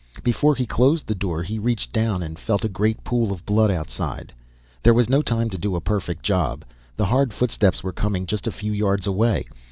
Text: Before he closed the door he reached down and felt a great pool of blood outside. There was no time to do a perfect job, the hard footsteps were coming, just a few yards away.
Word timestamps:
Before 0.23 0.55
he 0.55 0.65
closed 0.65 1.05
the 1.05 1.13
door 1.13 1.43
he 1.43 1.59
reached 1.59 1.91
down 1.93 2.23
and 2.23 2.39
felt 2.39 2.65
a 2.65 2.67
great 2.67 3.03
pool 3.03 3.31
of 3.31 3.45
blood 3.45 3.69
outside. 3.69 4.33
There 4.81 4.95
was 4.95 5.09
no 5.11 5.21
time 5.21 5.47
to 5.51 5.59
do 5.59 5.75
a 5.75 5.79
perfect 5.79 6.23
job, 6.23 6.65
the 6.97 7.05
hard 7.05 7.33
footsteps 7.35 7.83
were 7.83 7.93
coming, 7.93 8.25
just 8.25 8.47
a 8.47 8.51
few 8.51 8.71
yards 8.71 9.05
away. 9.05 9.45